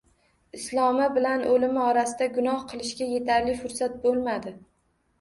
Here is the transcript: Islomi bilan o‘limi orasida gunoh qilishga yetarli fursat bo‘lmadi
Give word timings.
Islomi 0.59 1.09
bilan 1.17 1.45
o‘limi 1.51 1.85
orasida 1.89 2.31
gunoh 2.41 2.67
qilishga 2.75 3.13
yetarli 3.13 3.57
fursat 3.63 4.05
bo‘lmadi 4.09 4.61